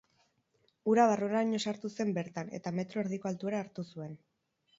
[0.93, 4.19] Ura barruraino sartu zen bertan eta metro erdiko altuera hartu zuen.